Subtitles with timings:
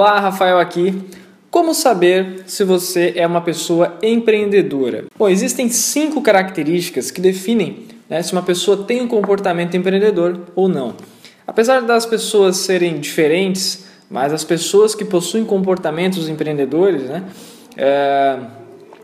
[0.00, 0.94] Olá, Rafael aqui.
[1.50, 5.06] Como saber se você é uma pessoa empreendedora?
[5.18, 10.68] Bom, existem cinco características que definem né, se uma pessoa tem um comportamento empreendedor ou
[10.68, 10.94] não.
[11.44, 17.24] Apesar das pessoas serem diferentes, mas as pessoas que possuem comportamentos empreendedores, né,
[17.76, 18.38] é,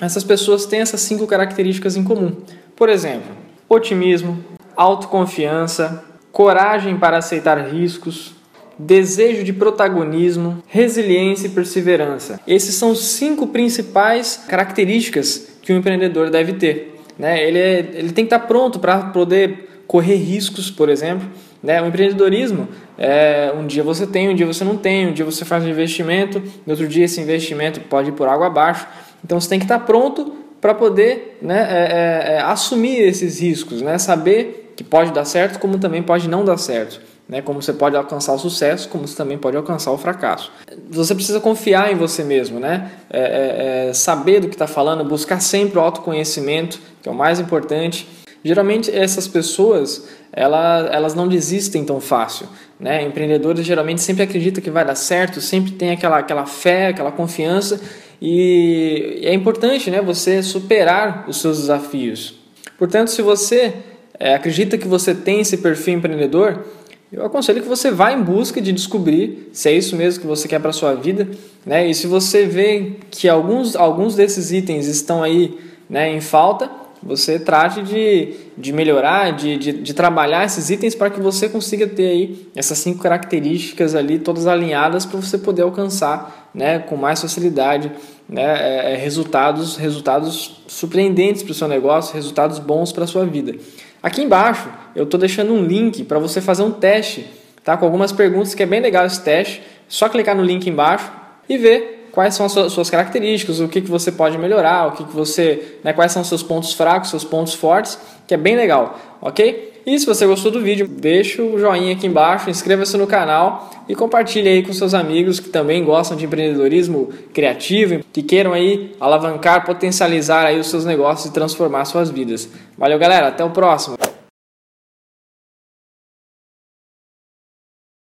[0.00, 2.34] essas pessoas têm essas cinco características em comum.
[2.74, 3.30] Por exemplo,
[3.68, 4.42] otimismo,
[4.74, 6.02] autoconfiança,
[6.32, 8.37] coragem para aceitar riscos,
[8.78, 12.40] desejo de protagonismo, resiliência e perseverança.
[12.46, 16.94] Esses são cinco principais características que o empreendedor deve ter.
[17.18, 17.44] Né?
[17.46, 21.28] Ele, é, ele tem que estar pronto para poder correr riscos, por exemplo.
[21.62, 21.82] Né?
[21.82, 25.44] O empreendedorismo, é, um dia você tem, um dia você não tem, um dia você
[25.44, 28.86] faz um investimento, no outro dia esse investimento pode ir por água abaixo.
[29.24, 33.82] Então você tem que estar pronto para poder né, é, é, é, assumir esses riscos,
[33.82, 33.98] né?
[33.98, 37.00] saber que pode dar certo, como também pode não dar certo.
[37.28, 37.42] Né?
[37.42, 40.50] Como você pode alcançar o sucesso, como você também pode alcançar o fracasso.
[40.90, 42.90] Você precisa confiar em você mesmo, né?
[43.10, 47.14] É, é, é saber do que está falando, buscar sempre o autoconhecimento, que é o
[47.14, 48.08] mais importante.
[48.42, 52.46] Geralmente essas pessoas elas, elas não desistem tão fácil.
[52.78, 53.02] Né?
[53.02, 57.80] Empreendedores geralmente sempre acreditam que vai dar certo, sempre tem aquela, aquela fé, aquela confiança
[58.20, 62.34] e é importante né, você superar os seus desafios.
[62.76, 63.74] Portanto, se você
[64.18, 66.64] é, acredita que você tem esse perfil empreendedor,
[67.10, 70.46] eu aconselho que você vá em busca de descobrir se é isso mesmo que você
[70.46, 71.26] quer para a sua vida.
[71.64, 71.88] Né?
[71.88, 76.70] E se você vê que alguns, alguns desses itens estão aí né, em falta,
[77.02, 81.86] você trate de, de melhorar, de, de, de trabalhar esses itens para que você consiga
[81.86, 87.22] ter aí essas cinco características ali todas alinhadas para você poder alcançar né, com mais
[87.22, 87.90] facilidade
[88.28, 93.24] né, é, é resultados, resultados surpreendentes para o seu negócio, resultados bons para a sua
[93.24, 93.54] vida.
[94.02, 97.26] Aqui embaixo eu estou deixando um link para você fazer um teste,
[97.64, 97.76] tá?
[97.76, 99.62] Com algumas perguntas que é bem legal esse teste.
[99.88, 101.10] Só clicar no link embaixo
[101.48, 105.04] e ver quais são as suas características, o que, que você pode melhorar, o que,
[105.04, 108.98] que você, né, quais são seus pontos fracos, seus pontos fortes, que é bem legal,
[109.20, 109.68] ok?
[109.86, 113.94] E se você gostou do vídeo, deixa o joinha aqui embaixo, inscreva-se no canal e
[113.94, 119.64] compartilhe aí com seus amigos que também gostam de empreendedorismo criativo, que queiram aí alavancar,
[119.64, 122.50] potencializar aí os seus negócios e transformar suas vidas.
[122.76, 123.96] Valeu, galera, até o próximo.